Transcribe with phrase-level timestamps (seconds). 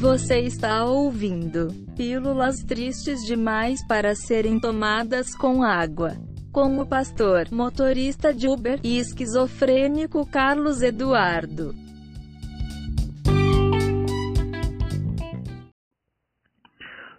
[0.00, 6.12] Você está ouvindo Pílulas Tristes Demais para Serem Tomadas com Água.
[6.50, 11.74] Com o pastor, motorista de Uber e esquizofrênico Carlos Eduardo.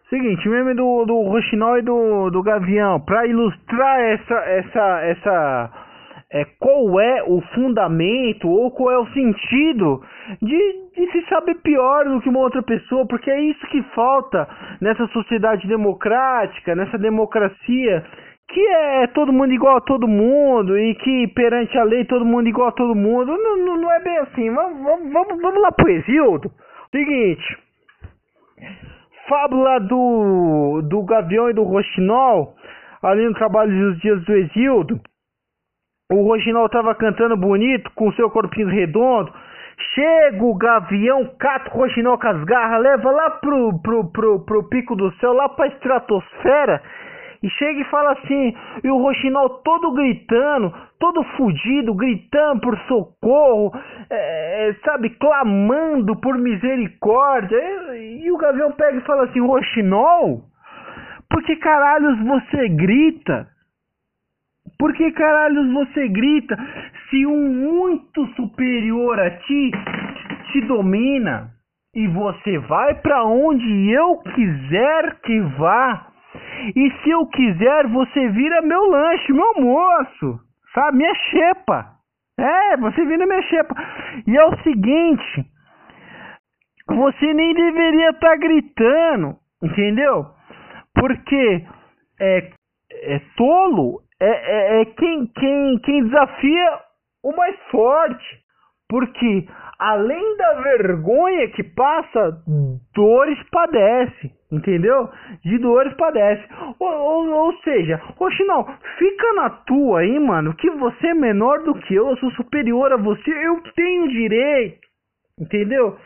[0.10, 5.72] Seguinte, meme do, do Roxinol e do, do Gavião, para ilustrar essa, essa, essa,
[6.34, 10.02] é, qual é o fundamento ou qual é o sentido
[10.42, 10.58] de,
[10.96, 14.48] de se saber pior do que uma outra pessoa, porque é isso que falta
[14.80, 18.06] nessa sociedade democrática, nessa democracia,
[18.48, 22.48] que é todo mundo igual a todo mundo e que perante a lei todo mundo
[22.48, 23.38] igual a todo mundo.
[23.38, 24.50] Não, não, não é bem assim.
[24.50, 26.52] Vamos, vamos, vamos, lá pro Exildo.
[26.92, 27.58] Seguinte
[29.32, 32.54] fábula do, do Gavião e do Roxinol,
[33.02, 35.00] ali no trabalho dos dias do Exildo,
[36.12, 39.32] o Roxinol estava cantando bonito, com seu corpinho redondo.
[39.96, 44.70] Chega o Gavião, cata o Roxinol com as garras, leva lá pro, pro, pro, pro
[44.70, 46.82] pico do céu, lá pra estratosfera
[47.44, 53.72] e chega e fala assim, e o Roxinol todo gritando, todo fudido, gritando por socorro,
[54.10, 57.58] é, é, sabe, clamando por misericórdia.
[57.96, 60.44] E, e, o Gavião pega e fala assim, Roxinol,
[61.30, 63.48] por que caralhos você grita?
[64.82, 66.58] Por que caralhos você grita
[67.08, 69.72] se um muito superior a ti
[70.52, 71.52] te domina
[71.94, 76.08] e você vai para onde eu quiser que vá?
[76.76, 80.40] E se eu quiser, você vira meu lanche, meu almoço,
[80.74, 80.98] sabe?
[80.98, 81.92] Minha xepa.
[82.40, 83.76] É, você vira minha xepa.
[84.26, 85.46] E é o seguinte,
[86.88, 90.26] você nem deveria estar tá gritando, entendeu?
[90.96, 91.68] Porque
[92.20, 92.50] é,
[93.04, 96.80] é tolo é, é, é quem, quem, quem desafia
[97.24, 98.42] o mais forte.
[98.88, 99.48] Porque
[99.80, 102.44] além da vergonha que passa,
[102.94, 105.10] dores padece, entendeu?
[105.44, 106.44] De dores padece.
[106.78, 108.68] Ou, ou, ou seja, Roxinão,
[109.00, 112.92] fica na tua aí, mano, que você é menor do que eu, eu sou superior
[112.92, 114.88] a você, eu tenho direito,
[115.40, 115.98] entendeu?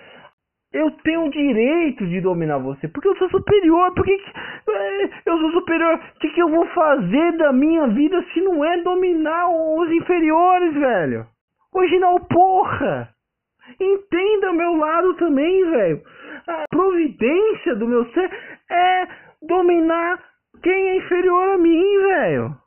[0.75, 5.95] Eu tenho direito de dominar você, porque eu sou superior, porque é, eu sou superior.
[5.95, 10.73] O que, que eu vou fazer da minha vida se não é dominar os inferiores,
[10.73, 11.25] velho?
[11.73, 13.07] Original, porra!
[13.79, 16.01] Entenda o meu lado também, velho.
[16.45, 18.29] A providência do meu ser
[18.69, 19.07] é
[19.43, 20.21] dominar
[20.61, 22.64] quem é inferior a mim, velho.